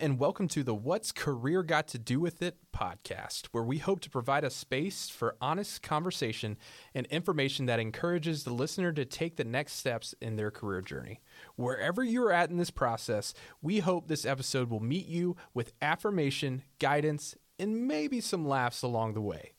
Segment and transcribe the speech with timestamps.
[0.00, 4.00] and welcome to the What's Career Got to Do with It podcast, where we hope
[4.00, 6.58] to provide a space for honest conversation
[6.94, 11.20] and information that encourages the listener to take the next steps in their career journey.
[11.54, 16.62] Wherever you're at in this process, we hope this episode will meet you with affirmation,
[16.78, 19.52] guidance, and maybe some laughs along the way.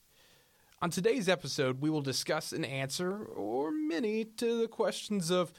[0.80, 5.52] On today's episode, we will discuss an answer, or many, to the questions of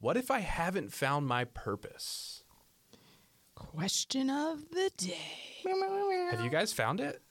[0.00, 2.41] what if I haven't found my purpose?
[3.74, 5.16] Question of the day.
[6.30, 7.22] Have you guys found it?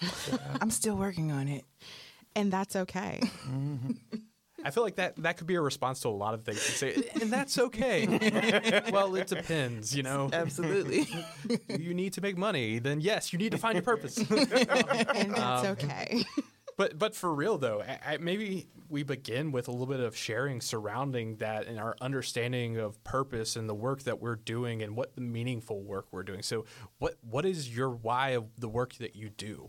[0.60, 1.64] I'm still working on it.
[2.36, 3.20] And that's okay.
[3.22, 3.92] Mm-hmm.
[4.64, 6.56] I feel like that that could be a response to a lot of things.
[6.56, 8.82] You say, and that's okay.
[8.92, 10.28] well, it depends, you know.
[10.30, 11.08] Absolutely.
[11.68, 14.18] you need to make money, then yes, you need to find your purpose.
[14.30, 16.22] and that's um, okay.
[16.78, 20.16] But but for real though, I, I, maybe we begin with a little bit of
[20.16, 24.96] sharing surrounding that and our understanding of purpose and the work that we're doing and
[24.96, 26.40] what the meaningful work we're doing.
[26.42, 26.64] So,
[26.98, 29.68] what what is your why of the work that you do?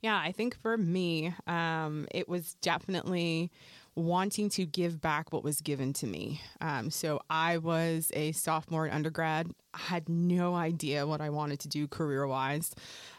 [0.00, 3.52] Yeah, I think for me, um, it was definitely
[3.94, 6.40] wanting to give back what was given to me.
[6.60, 9.50] Um, so I was a sophomore in undergrad.
[9.74, 12.74] I had no idea what I wanted to do career wise.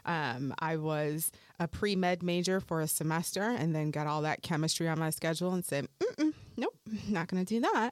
[0.05, 4.41] Um, I was a pre med major for a semester and then got all that
[4.41, 5.87] chemistry on my schedule and said,
[6.57, 6.75] nope,
[7.07, 7.91] not going to do that.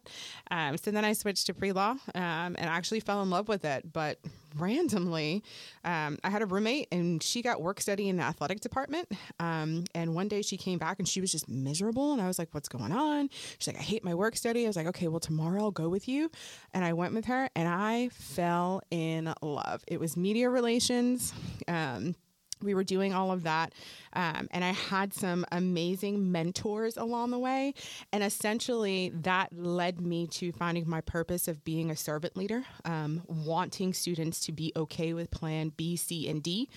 [0.49, 3.65] Um, so then I switched to pre law um, and actually fell in love with
[3.65, 3.91] it.
[3.91, 4.19] But
[4.57, 5.43] randomly,
[5.83, 9.09] um, I had a roommate and she got work study in the athletic department.
[9.39, 12.13] Um, and one day she came back and she was just miserable.
[12.13, 13.29] And I was like, what's going on?
[13.57, 14.65] She's like, I hate my work study.
[14.65, 16.29] I was like, okay, well, tomorrow I'll go with you.
[16.73, 19.83] And I went with her and I fell in love.
[19.87, 21.33] It was media relations.
[21.67, 22.15] Um,
[22.61, 23.73] we were doing all of that.
[24.13, 27.73] Um, and I had some amazing mentors along the way.
[28.11, 33.23] And essentially, that led me to finding my purpose of being a servant leader, um,
[33.27, 36.69] wanting students to be okay with plan B, C, and D,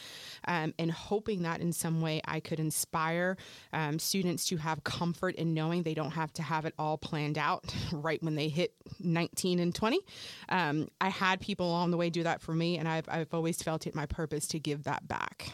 [0.46, 3.36] um, and hoping that in some way I could inspire
[3.72, 7.38] um, students to have comfort in knowing they don't have to have it all planned
[7.38, 10.00] out right when they hit 19 and 20.
[10.48, 13.62] Um, I had people along the way do that for me, and I've, I've always
[13.62, 15.52] felt it my purpose to give that back.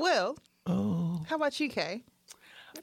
[0.00, 1.20] Well, oh.
[1.28, 2.04] how about you, Kay?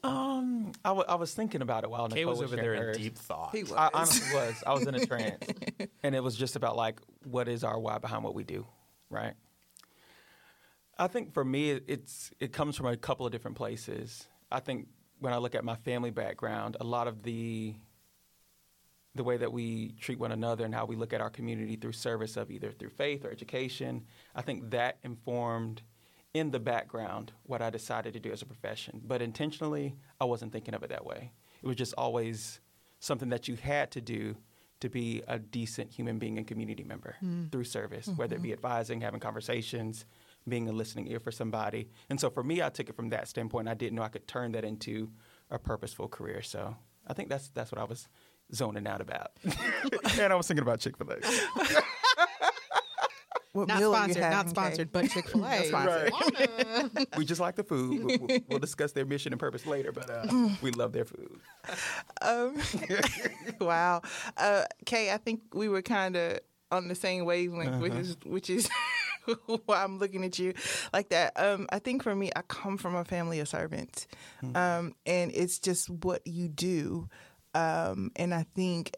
[0.04, 2.96] Um, I, w- I was thinking about it while Kay Nicole was over there hers.
[2.96, 3.54] in deep thought.
[3.54, 3.72] He was.
[3.72, 4.62] I honestly was.
[4.64, 5.44] I was in a trance,
[6.04, 8.66] and it was just about like, what is our why behind what we do,
[9.10, 9.34] right?
[10.96, 14.28] I think for me, it's it comes from a couple of different places.
[14.52, 14.86] I think
[15.18, 17.74] when I look at my family background, a lot of the
[19.16, 21.92] the way that we treat one another and how we look at our community through
[21.92, 24.04] service of either through faith or education,
[24.36, 25.82] I think that informed
[26.34, 29.00] in the background what I decided to do as a profession.
[29.04, 31.32] But intentionally, I wasn't thinking of it that way.
[31.62, 32.60] It was just always
[33.00, 34.36] something that you had to do
[34.80, 37.50] to be a decent human being and community member mm.
[37.50, 38.16] through service, mm-hmm.
[38.16, 40.04] whether it be advising, having conversations,
[40.46, 41.88] being a listening ear for somebody.
[42.08, 43.68] And so for me, I took it from that standpoint.
[43.68, 45.10] I didn't know I could turn that into
[45.50, 46.42] a purposeful career.
[46.42, 48.08] So I think that's that's what I was
[48.54, 49.32] zoning out about.
[50.18, 51.16] and I was thinking about Chick Fil A.
[53.52, 55.70] What not sponsored, not sponsored, but Chick Fil A.
[55.70, 57.08] right.
[57.16, 58.04] we just like the food.
[58.04, 61.40] We'll, we'll, discuss their mission and purpose later, but uh, we love their food.
[62.20, 62.56] Um,
[63.60, 64.02] wow,
[64.36, 67.80] uh, Kay, I think we were kind of on the same wavelength, uh-huh.
[67.80, 68.68] which is which is
[69.64, 70.52] why I'm looking at you
[70.92, 71.32] like that.
[71.36, 74.06] Um, I think for me, I come from a family of servants,
[74.42, 74.56] mm-hmm.
[74.56, 77.08] um, and it's just what you do.
[77.54, 78.92] Um, and I think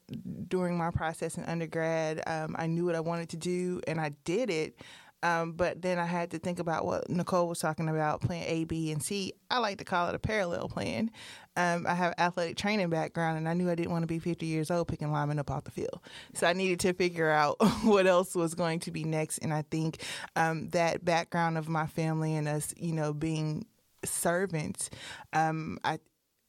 [0.49, 4.11] during my process in undergrad, um, I knew what I wanted to do and I
[4.25, 4.77] did it.
[5.23, 8.65] Um, but then I had to think about what Nicole was talking about plan A,
[8.65, 9.35] B, and C.
[9.51, 11.11] I like to call it a parallel plan.
[11.57, 14.47] Um, I have athletic training background, and I knew I didn't want to be 50
[14.47, 16.01] years old picking linemen up off the field.
[16.35, 19.39] So I needed to figure out what else was going to be next.
[19.39, 20.03] And I think
[20.37, 23.67] um, that background of my family and us, you know, being
[24.05, 24.89] servants,
[25.35, 25.99] um, I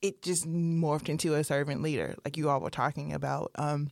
[0.01, 3.51] it just morphed into a servant leader, like you all were talking about.
[3.55, 3.91] Um,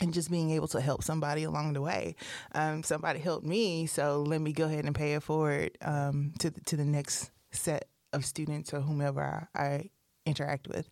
[0.00, 2.16] and just being able to help somebody along the way.
[2.52, 6.48] Um, somebody helped me, so let me go ahead and pay it forward um, to
[6.48, 9.90] the, to the next set of students or whomever I, I
[10.24, 10.88] interact with.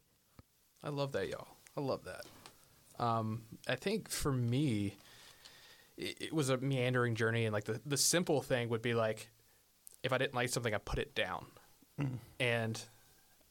[0.83, 1.49] I love that, y'all.
[1.77, 2.25] I love that.
[3.03, 4.97] Um, I think for me,
[5.97, 9.29] it, it, was a meandering journey, and like the the simple thing would be like,
[10.03, 11.47] if I didn't like something, I put it down,
[12.01, 12.19] mm.
[12.41, 12.81] and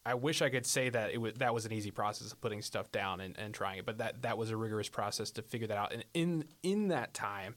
[0.08, 2.62] I wish I could say that it was that was an easy process of putting
[2.62, 5.68] stuff down and, and trying it, but that that was a rigorous process to figure
[5.68, 5.92] that out.
[5.92, 7.56] And in in that time,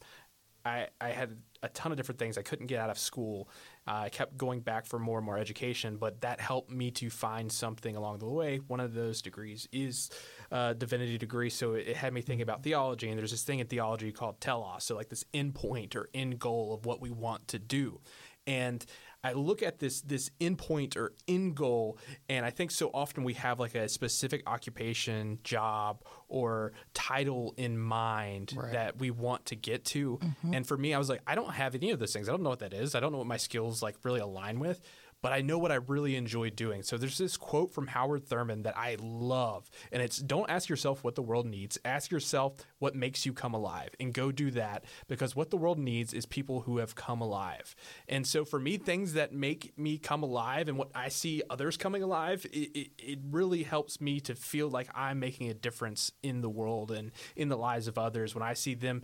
[0.64, 3.48] I I had a ton of different things I couldn't get out of school.
[3.86, 7.08] Uh, I kept going back for more and more education, but that helped me to
[7.08, 8.58] find something along the way.
[8.66, 10.10] One of those degrees is
[10.50, 13.10] uh, divinity degree, so it, it had me thinking about theology.
[13.10, 16.40] And there's this thing in theology called telos, so like this end point or end
[16.40, 18.00] goal of what we want to do.
[18.46, 18.84] And
[19.22, 23.34] I look at this this endpoint or end goal, and I think so often we
[23.34, 28.72] have like a specific occupation, job, or title in mind Right.
[28.72, 30.16] that we want to get to.
[30.18, 30.54] Mm-hmm.
[30.54, 32.28] And for me, I was like, I don't have any of those things.
[32.28, 32.94] I don't know what that is.
[32.94, 34.80] I don't know what my skills like really align with.
[35.22, 36.82] But I know what I really enjoy doing.
[36.82, 41.04] So there's this quote from Howard Thurman that I love, and it's don't ask yourself
[41.04, 41.78] what the world needs.
[41.84, 45.78] Ask yourself what makes you come alive, and go do that because what the world
[45.78, 47.74] needs is people who have come alive.
[48.08, 51.76] And so for me, things that make me come alive and what I see others
[51.76, 56.12] coming alive, it, it, it really helps me to feel like I'm making a difference
[56.22, 59.02] in the world and in the lives of others when I see them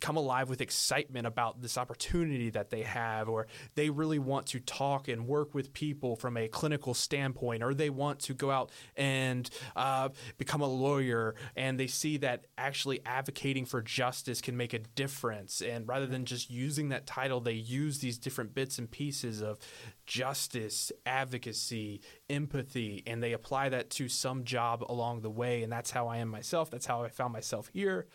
[0.00, 4.60] come alive with excitement about this opportunity that they have, or they really want to
[4.60, 8.70] talk and work with people from a clinical standpoint, or they want to go out
[8.96, 10.08] and uh,
[10.38, 15.60] become a lawyer, and they see that actually advocating for justice can make a difference.
[15.60, 19.58] And rather than just using that title, they use these different bits and pieces of
[20.06, 25.62] justice, advocacy, empathy, and they apply that to some job along the way.
[25.62, 26.70] And that's how I am myself.
[26.70, 28.06] That's how I found myself here.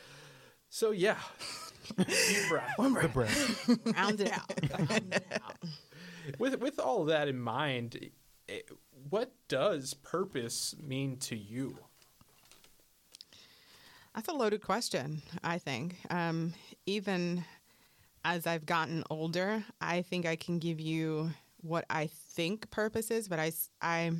[0.70, 1.18] So yeah,
[1.97, 2.74] deep breath.
[2.77, 3.69] The breath.
[3.97, 4.80] Round it out.
[4.89, 5.56] Round it out.
[6.38, 8.09] With with all of that in mind,
[8.47, 8.59] eh,
[9.09, 11.77] what does purpose mean to you?
[14.15, 15.97] That's a loaded question, I think.
[16.09, 16.53] Um,
[16.86, 17.45] even
[18.25, 21.31] as I've gotten older, I think I can give you
[21.62, 24.12] what I think purpose is, but I, s- I,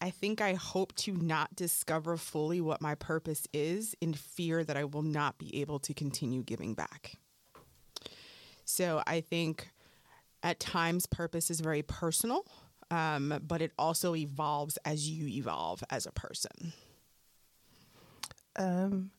[0.00, 4.76] I think I hope to not discover fully what my purpose is in fear that
[4.76, 7.14] I will not be able to continue giving back.
[8.64, 9.70] So I think
[10.42, 12.44] at times purpose is very personal,
[12.90, 16.72] um, but it also evolves as you evolve as a person.
[18.56, 19.10] Um,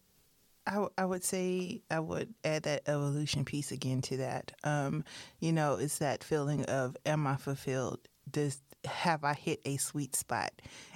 [0.68, 4.52] I, I would say I would add that evolution piece again to that.
[4.64, 5.06] Um,
[5.40, 8.00] you know, it's that feeling of am I fulfilled?
[8.30, 10.52] Does have I hit a sweet spot?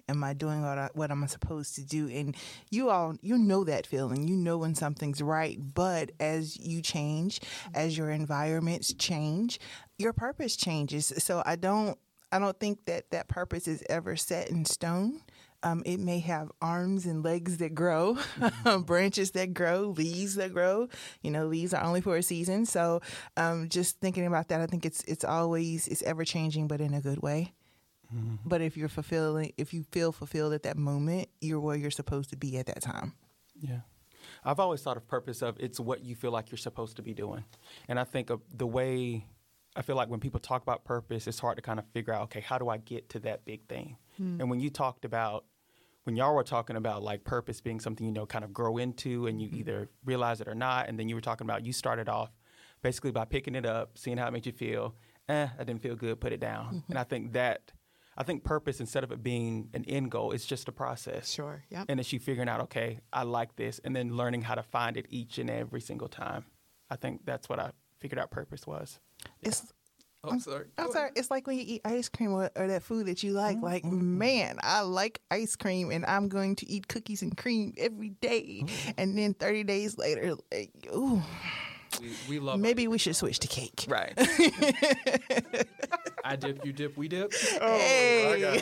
[0.09, 2.09] Am I doing what I, what I'm supposed to do?
[2.09, 2.35] And
[2.69, 4.27] you all you know that feeling.
[4.27, 5.57] You know when something's right.
[5.61, 7.39] But as you change,
[7.73, 9.59] as your environments change,
[9.97, 11.13] your purpose changes.
[11.17, 11.97] So I don't
[12.31, 15.21] I don't think that that purpose is ever set in stone.
[15.63, 18.17] Um, it may have arms and legs that grow,
[18.85, 20.87] branches that grow, leaves that grow.
[21.21, 22.65] You know, leaves are only for a season.
[22.65, 23.01] So,
[23.37, 26.93] um, just thinking about that, I think it's it's always it's ever changing, but in
[26.95, 27.53] a good way.
[28.13, 28.35] Mm-hmm.
[28.45, 32.29] But if you're fulfilling, if you feel fulfilled at that moment, you're where you're supposed
[32.31, 33.13] to be at that time.
[33.59, 33.79] Yeah.
[34.43, 37.13] I've always thought of purpose of it's what you feel like you're supposed to be
[37.13, 37.43] doing.
[37.87, 39.25] And I think of the way
[39.75, 42.23] I feel like when people talk about purpose, it's hard to kind of figure out,
[42.23, 43.97] okay, how do I get to that big thing?
[44.17, 44.41] Hmm.
[44.41, 45.45] And when you talked about
[46.03, 49.27] when y'all were talking about like purpose being something you know kind of grow into
[49.27, 49.59] and you mm-hmm.
[49.59, 52.31] either realize it or not, and then you were talking about you started off
[52.81, 54.95] basically by picking it up, seeing how it made you feel.
[55.29, 56.65] Eh, I didn't feel good, put it down.
[56.65, 56.91] Mm-hmm.
[56.91, 57.71] And I think that
[58.17, 61.31] I think purpose instead of it being an end goal, it's just a process.
[61.31, 61.63] Sure.
[61.69, 61.85] Yep.
[61.89, 64.97] And it's you figuring out, okay, I like this, and then learning how to find
[64.97, 66.45] it each and every single time.
[66.89, 68.99] I think that's what I figured out purpose was.
[69.41, 69.71] It's
[70.23, 70.65] Oh, sorry.
[70.77, 71.09] I'm sorry.
[71.15, 73.55] It's like when you eat ice cream or, or that food that you like.
[73.55, 73.65] Mm-hmm.
[73.65, 74.17] Like, mm-hmm.
[74.19, 78.65] man, I like ice cream, and I'm going to eat cookies and cream every day.
[78.97, 81.23] And then 30 days later, like, ooh,
[81.99, 83.85] We, we love maybe we should switch to cake.
[83.87, 84.13] Right.
[86.23, 87.33] I dip, you dip, we dip.
[87.61, 88.61] Hey,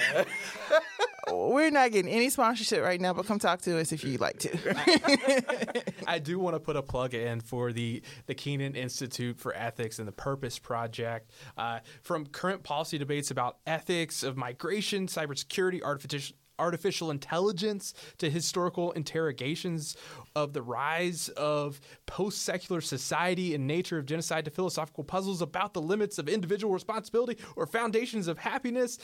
[1.32, 4.40] we're not getting any sponsorship right now, but come talk to us if you'd like
[4.40, 5.86] to.
[6.08, 10.00] I do want to put a plug in for the the Kenan Institute for Ethics
[10.00, 11.32] and the Purpose Project.
[11.58, 18.92] Uh, from current policy debates about ethics of migration, cybersecurity, artificial artificial intelligence to historical
[18.92, 19.96] interrogations
[20.36, 25.74] of the rise of post secular society and nature of genocide to philosophical puzzles about
[25.74, 29.00] the limits of individual responsibility or foundations of happiness.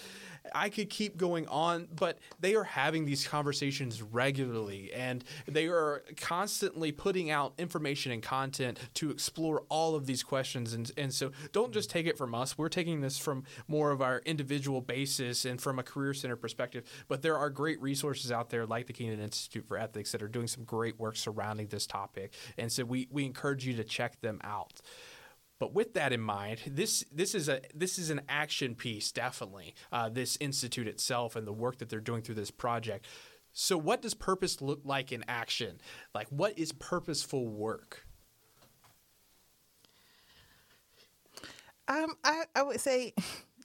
[0.54, 6.04] I could keep going on, but they are having these conversations regularly and they are
[6.18, 10.74] constantly putting out information and content to explore all of these questions.
[10.74, 12.58] And, and so don't just take it from us.
[12.58, 16.84] We're taking this from more of our individual basis and from a career center perspective.
[17.08, 20.28] But there are great resources out there like the Kenan Institute for Ethics that are
[20.28, 22.34] doing some great work surrounding this topic.
[22.58, 24.82] And so we, we encourage you to check them out.
[25.60, 29.74] But with that in mind, this this is a this is an action piece, definitely.
[29.90, 33.08] Uh, this institute itself and the work that they're doing through this project.
[33.54, 35.80] So, what does purpose look like in action?
[36.14, 38.06] Like, what is purposeful work?
[41.88, 43.14] Um, I, I would say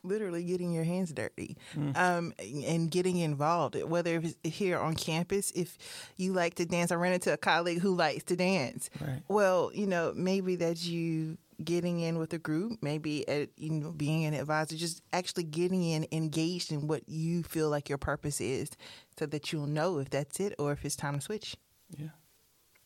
[0.02, 1.56] literally getting your hands dirty
[1.94, 3.82] um, and getting involved.
[3.82, 5.76] Whether it's here on campus, if
[6.16, 8.90] you like to dance, I ran into a colleague who likes to dance.
[9.00, 9.22] Right.
[9.28, 13.92] Well, you know, maybe that's you getting in with a group, maybe at, you know
[13.92, 18.40] being an advisor, just actually getting in, engaged in what you feel like your purpose
[18.40, 18.70] is,
[19.18, 21.56] so that you'll know if that's it or if it's time to switch.
[21.96, 22.08] Yeah.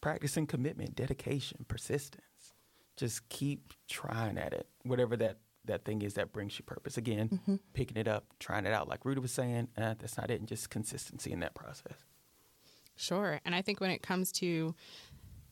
[0.00, 2.24] Practicing commitment, dedication, persistence.
[2.96, 6.96] Just keep trying at it, whatever that, that thing is that brings you purpose.
[6.96, 8.88] Again, picking it up, trying it out.
[8.88, 12.04] Like Rudi was saying, eh, that's not it, and just consistency in that process.
[12.96, 13.40] Sure.
[13.44, 14.74] And I think when it comes to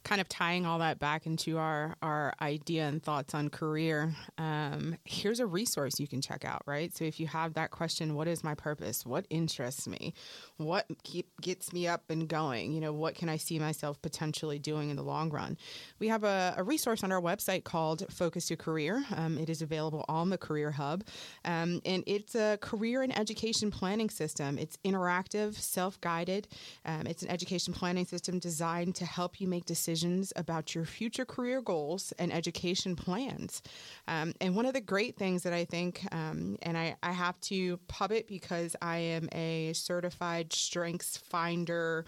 [0.04, 4.96] kind of tying all that back into our our idea and thoughts on career um,
[5.04, 6.94] here's a resource you can check out right?
[6.96, 9.06] So if you have that question what is my purpose?
[9.06, 10.14] What interests me?
[10.56, 12.72] What keep gets me up and going?
[12.72, 15.56] You know what can i see myself potentially doing in the long run?
[15.98, 19.04] We have a, a resource on our website called focus your career.
[19.14, 21.04] Um, it is available on the career hub.
[21.44, 24.58] Um, and it's a career and education planning system.
[24.58, 26.48] It's interactive self-guided.
[26.84, 29.91] Um, it's an education planning system designed to help you make decisions
[30.36, 33.62] about your future career goals and education plans.
[34.08, 37.38] Um, and one of the great things that I think, um, and I, I have
[37.42, 42.04] to pub it because I am a certified strengths finder.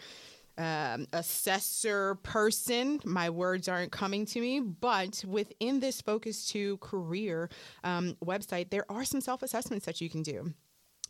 [0.57, 3.01] Um, assessor person.
[3.05, 7.51] My words aren't coming to me, but within this Focus to Career
[7.83, 10.55] um, website, there are some self assessments that you can do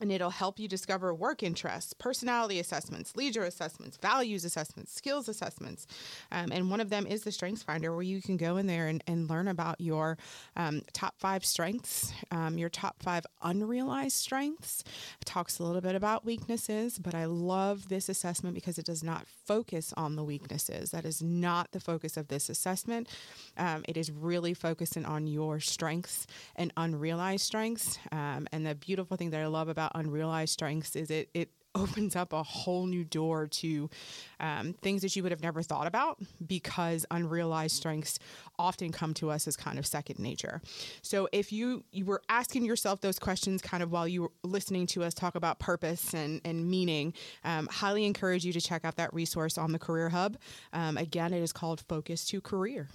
[0.00, 5.86] and it'll help you discover work interests, personality assessments, leisure assessments, values assessments, skills assessments.
[6.32, 8.88] Um, and one of them is the Strengths Finder, where you can go in there
[8.88, 10.18] and, and learn about your
[10.56, 14.82] um, top five strengths, um, your top five unrealized strengths.
[15.20, 19.04] It talks a little bit about weaknesses, but I love this assessment because it does
[19.04, 20.90] not focus on the weaknesses.
[20.90, 23.08] That is not the focus of this assessment.
[23.56, 27.98] Um, it is really focusing on your strengths and unrealized strengths.
[28.10, 32.14] Um, and the beautiful thing that I love about unrealized strengths is it it opens
[32.14, 33.90] up a whole new door to
[34.38, 38.20] um, things that you would have never thought about because unrealized strengths
[38.60, 40.62] often come to us as kind of second nature.
[41.02, 44.86] So if you you were asking yourself those questions kind of while you were listening
[44.88, 47.12] to us talk about purpose and and meaning,
[47.42, 50.36] um, highly encourage you to check out that resource on the Career Hub.
[50.72, 52.88] Um, again, it is called Focus to Career.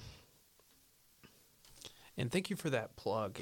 [2.20, 3.40] And thank you for that plug.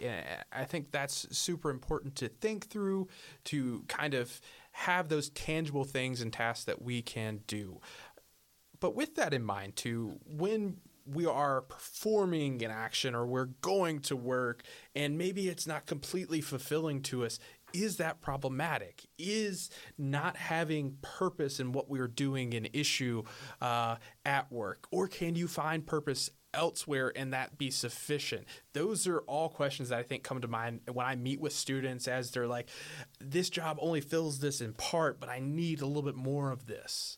[0.51, 3.07] I think that's super important to think through,
[3.45, 4.39] to kind of
[4.71, 7.81] have those tangible things and tasks that we can do.
[8.79, 14.01] But with that in mind, too, when we are performing an action or we're going
[14.01, 14.61] to work
[14.93, 17.39] and maybe it's not completely fulfilling to us,
[17.73, 19.05] is that problematic?
[19.17, 23.23] Is not having purpose in what we're doing an issue
[23.61, 24.87] uh, at work?
[24.91, 28.45] Or can you find purpose elsewhere and that be sufficient?
[28.73, 32.07] Those are all questions that I think come to mind when I meet with students
[32.07, 32.69] as they're like,
[33.19, 36.65] this job only fills this in part, but I need a little bit more of
[36.67, 37.17] this.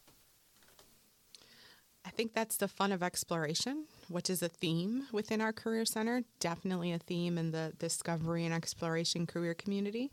[2.10, 6.24] I think that's the fun of exploration, which is a theme within our Career Center.
[6.40, 10.10] Definitely a theme in the discovery and exploration career community.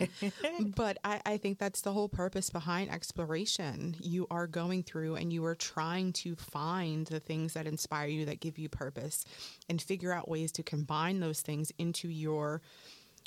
[0.76, 3.96] but I, I think that's the whole purpose behind exploration.
[4.00, 8.24] You are going through and you are trying to find the things that inspire you,
[8.24, 9.26] that give you purpose,
[9.68, 12.62] and figure out ways to combine those things into your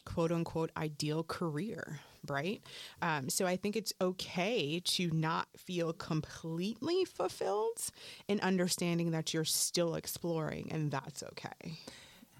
[0.03, 2.61] quote unquote ideal career, right?
[3.01, 7.79] Um, so I think it's okay to not feel completely fulfilled
[8.27, 11.77] in understanding that you're still exploring, and that's okay.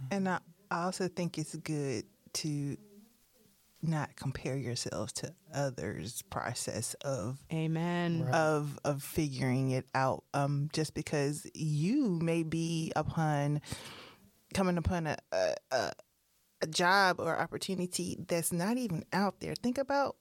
[0.10, 0.40] And I
[0.72, 2.78] I also think it's good to
[3.84, 8.28] not compare yourselves to others' process of Amen.
[8.32, 10.24] of of figuring it out.
[10.34, 13.62] Um, just because you may be upon
[14.54, 15.92] coming upon a a, a,
[16.62, 19.56] a job or opportunity that's not even out there.
[19.56, 20.16] Think about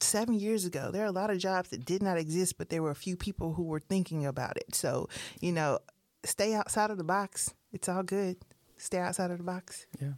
[0.00, 0.90] seven years ago.
[0.92, 3.16] There are a lot of jobs that did not exist, but there were a few
[3.16, 4.74] people who were thinking about it.
[4.74, 5.08] So
[5.40, 5.78] you know,
[6.24, 7.54] stay outside of the box.
[7.72, 8.36] It's all good.
[8.76, 9.86] Stay outside of the box.
[10.00, 10.12] Yeah.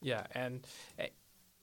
[0.00, 0.66] Yeah, and
[0.98, 1.10] I-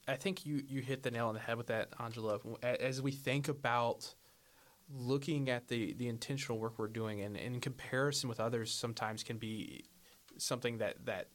[0.07, 2.39] I think you you hit the nail on the head with that, Angela.
[2.63, 4.15] As we think about
[4.89, 9.37] looking at the the intentional work we're doing, and in comparison with others, sometimes can
[9.37, 9.85] be
[10.41, 11.27] something that that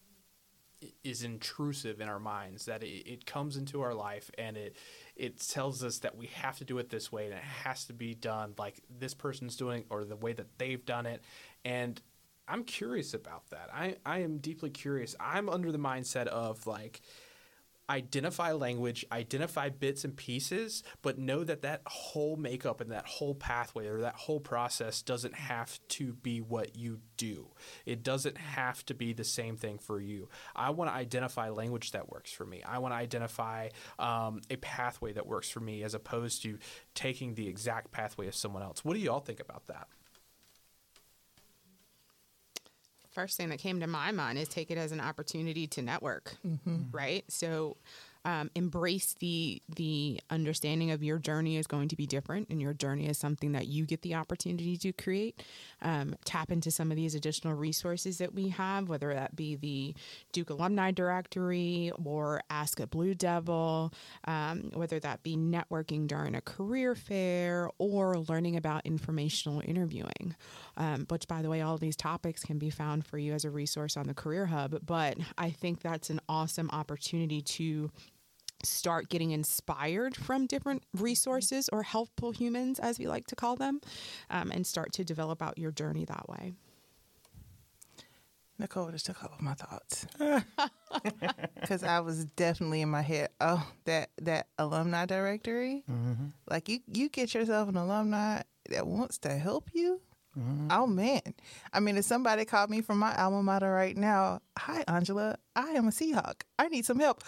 [1.02, 2.66] is intrusive in our minds.
[2.66, 4.76] That it, it comes into our life, and it
[5.16, 7.92] it tells us that we have to do it this way, and it has to
[7.92, 11.22] be done like this person's doing, or the way that they've done it,
[11.64, 12.00] and
[12.48, 13.70] I'm curious about that.
[13.74, 15.16] I, I am deeply curious.
[15.18, 17.00] I'm under the mindset of like
[17.88, 23.34] identify language, identify bits and pieces, but know that that whole makeup and that whole
[23.34, 27.48] pathway or that whole process doesn't have to be what you do.
[27.84, 30.28] It doesn't have to be the same thing for you.
[30.54, 32.62] I want to identify language that works for me.
[32.62, 36.58] I want to identify um, a pathway that works for me as opposed to
[36.94, 38.84] taking the exact pathway of someone else.
[38.84, 39.88] What do y'all think about that?
[43.16, 46.36] First thing that came to my mind is take it as an opportunity to network,
[46.46, 46.82] mm-hmm.
[46.92, 47.24] right?
[47.28, 47.78] So
[48.26, 52.74] um, embrace the the understanding of your journey is going to be different, and your
[52.74, 55.44] journey is something that you get the opportunity to create.
[55.80, 59.94] Um, tap into some of these additional resources that we have, whether that be the
[60.32, 66.40] Duke Alumni Directory or Ask a Blue Devil, um, whether that be networking during a
[66.40, 70.34] career fair or learning about informational interviewing.
[70.76, 73.50] Um, which, by the way, all these topics can be found for you as a
[73.50, 74.80] resource on the Career Hub.
[74.84, 77.90] But I think that's an awesome opportunity to
[78.62, 83.80] start getting inspired from different resources or helpful humans, as we like to call them,
[84.30, 86.54] um, and start to develop out your journey that way.
[88.58, 90.06] Nicole just took all of my thoughts
[91.60, 93.28] because I was definitely in my head.
[93.40, 95.84] Oh, that that alumni directory,
[96.50, 100.00] like you you get yourself an alumni that wants to help you.
[100.70, 101.20] Oh man,
[101.72, 105.70] I mean, if somebody called me from my alma mater right now, hi Angela, I
[105.70, 106.42] am a Seahawk.
[106.58, 107.22] I need some help.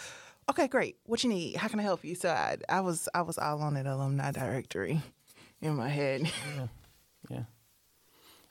[0.49, 0.97] Okay, great.
[1.05, 1.57] What you need?
[1.57, 2.15] How can I help you?
[2.15, 5.01] So I, I was I was all on that alumni directory
[5.61, 6.31] in my head.
[7.29, 7.43] Yeah.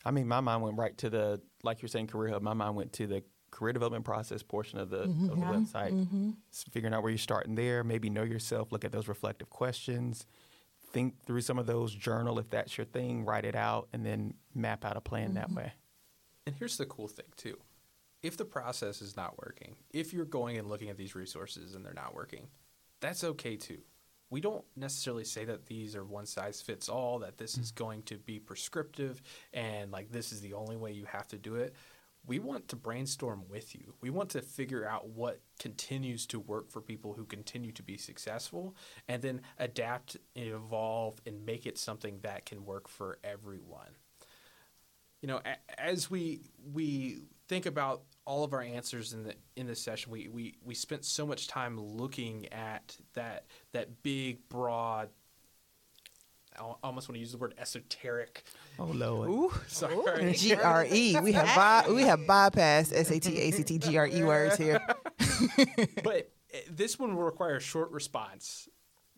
[0.04, 2.42] I mean, my mind went right to the, like you're saying, Career Hub.
[2.42, 5.30] My mind went to the career development process portion of the, mm-hmm.
[5.30, 5.92] of the website.
[5.92, 6.30] Mm-hmm.
[6.52, 10.26] S- Figuring out where you're starting there, maybe know yourself, look at those reflective questions,
[10.92, 14.34] think through some of those, journal if that's your thing, write it out, and then
[14.54, 15.56] map out a plan that mm-hmm.
[15.56, 15.72] way.
[16.46, 17.58] And here's the cool thing too.
[18.22, 21.84] If the process is not working, if you're going and looking at these resources and
[21.84, 22.48] they're not working,
[23.00, 23.78] that's okay too.
[24.30, 27.76] We don't necessarily say that these are one size fits all, that this is mm.
[27.76, 29.22] going to be prescriptive
[29.54, 31.74] and like this is the only way you have to do it.
[32.26, 33.94] We want to brainstorm with you.
[34.02, 37.96] We want to figure out what continues to work for people who continue to be
[37.96, 38.76] successful
[39.06, 43.96] and then adapt, and evolve, and make it something that can work for everyone
[45.20, 45.40] you know,
[45.76, 46.40] as we
[46.72, 50.74] we think about all of our answers in the in this session, we we we
[50.74, 55.08] spent so much time looking at that that big, broad.
[56.56, 58.42] I almost want to use the word esoteric.
[58.80, 59.28] Oh, Lord.
[59.30, 59.52] Ooh.
[59.68, 61.16] Sorry, G R E.
[61.20, 64.22] We have bi- we have bypassed S A T A C T G R E
[64.22, 64.80] words here.
[66.02, 68.68] but uh, this one will require a short response.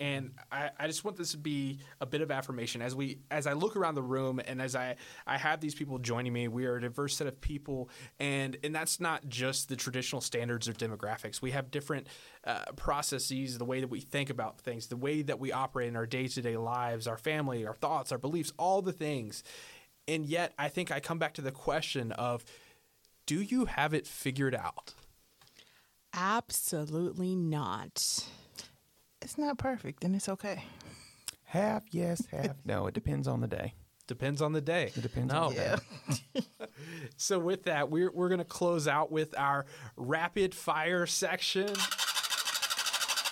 [0.00, 3.46] And I, I just want this to be a bit of affirmation as we as
[3.46, 6.64] I look around the room and as I, I have these people joining me, we
[6.64, 10.72] are a diverse set of people and and that's not just the traditional standards or
[10.72, 11.42] demographics.
[11.42, 12.06] We have different
[12.44, 15.96] uh, processes, the way that we think about things, the way that we operate in
[15.96, 19.42] our day to day lives, our family, our thoughts, our beliefs, all the things.
[20.08, 22.42] And yet I think I come back to the question of
[23.26, 24.94] do you have it figured out?
[26.12, 28.24] Absolutely not.
[29.22, 30.64] It's not perfect, and it's okay.
[31.44, 32.56] Half, yes, half.
[32.64, 33.74] no, it depends on the day.
[34.06, 34.90] Depends on the day.
[34.96, 35.42] It depends No.
[35.44, 35.74] on the day.
[36.34, 36.40] Yeah.
[37.16, 41.68] So with that, we're we're gonna close out with our rapid fire section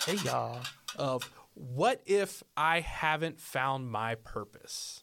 [0.07, 0.61] Hey, y'all.
[0.97, 5.03] of what if I haven't found my purpose?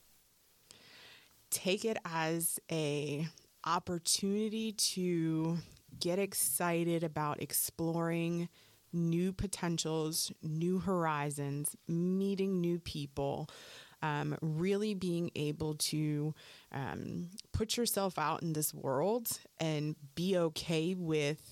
[1.50, 3.26] take it as a
[3.65, 5.58] opportunity to
[6.00, 8.50] get excited about exploring
[8.95, 13.49] new potentials, new horizons, meeting new people,
[14.01, 16.34] um, really being able to
[16.71, 19.27] um, put yourself out in this world
[19.60, 21.51] and be okay with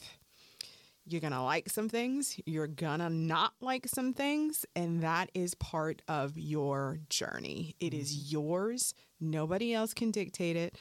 [1.05, 6.01] you're gonna like some things, you're gonna not like some things, and that is part
[6.07, 7.75] of your journey.
[7.81, 8.93] It is yours.
[9.19, 10.77] Nobody else can dictate it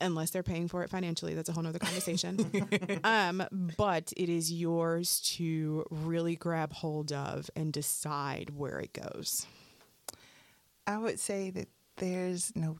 [0.00, 1.34] unless they're paying for it financially.
[1.34, 3.00] That's a whole nother conversation.
[3.04, 3.42] um,
[3.76, 9.46] but it is yours to really grab hold of and decide where it goes.
[10.86, 12.78] I would say that there's no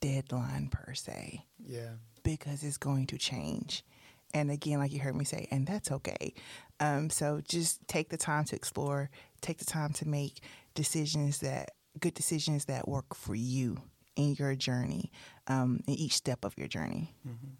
[0.00, 1.90] deadline per se Yeah.
[2.22, 3.84] because it's going to change.
[4.32, 6.34] And again, like you heard me say, and that's okay.
[6.78, 10.40] Um, so just take the time to explore, take the time to make
[10.74, 13.78] decisions that good decisions that work for you
[14.16, 15.10] in your journey,
[15.50, 17.14] um, in each step of your journey.
[17.26, 17.54] Mm-hmm.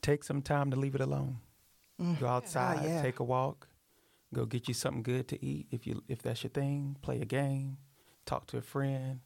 [0.00, 1.38] Take some time to leave it alone.
[2.00, 2.18] Mm.
[2.18, 3.02] Go outside, oh, yeah.
[3.02, 3.68] take a walk,
[4.32, 6.96] go get you something good to eat if you if that's your thing.
[7.02, 7.76] Play a game,
[8.24, 9.20] talk to a friend,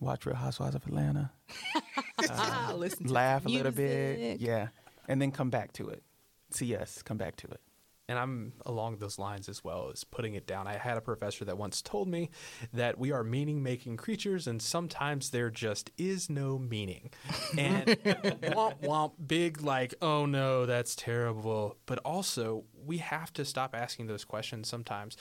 [0.00, 1.32] watch Real Housewives of Atlanta,
[2.30, 4.68] uh, Listen laugh a little bit, yeah,
[5.06, 6.02] and then come back to it.
[6.50, 7.60] See us, come back to it.
[8.08, 10.66] And I'm along those lines as well as putting it down.
[10.66, 12.30] I had a professor that once told me
[12.72, 17.10] that we are meaning making creatures, and sometimes there just is no meaning.
[17.56, 21.76] And womp womp, big like, oh no, that's terrible.
[21.86, 25.16] But also, we have to stop asking those questions sometimes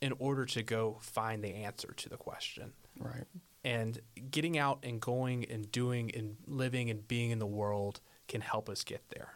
[0.00, 2.72] in order to go find the answer to the question.
[2.98, 3.24] Right.
[3.64, 4.00] And
[4.30, 8.68] getting out and going and doing and living and being in the world can help
[8.68, 9.34] us get there.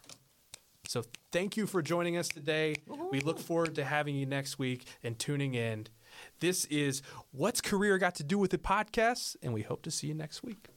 [0.92, 1.02] So
[1.33, 2.74] thank you for joining us today.
[3.11, 5.87] We look forward to having you next week and tuning in.
[6.40, 7.00] This is
[7.31, 10.42] What's Career Got to Do with It podcast, and we hope to see you next
[10.42, 10.68] week.